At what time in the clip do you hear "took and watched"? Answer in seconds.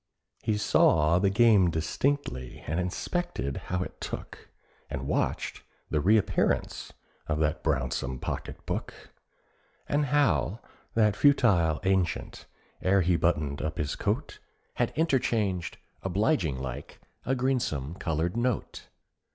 4.01-5.61